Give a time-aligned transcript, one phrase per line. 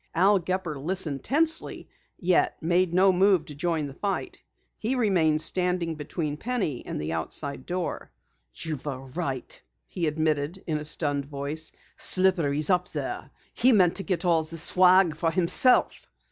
[0.15, 4.39] Al Gepper listened tensely, yet made no move to join the fight.
[4.79, 8.09] He remained standing between Penny and the outside door.
[8.55, 11.71] "You were right," he admitted in a stunned voice.
[11.97, 13.29] "Slippery's up there.
[13.53, 16.09] He meant to get all the swag for himself."